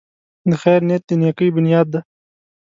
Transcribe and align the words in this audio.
د 0.49 0.51
خیر 0.61 0.81
نیت 0.87 1.03
د 1.09 1.11
نېکۍ 1.21 1.49
بنیاد 1.55 1.87
دی. 1.93 1.99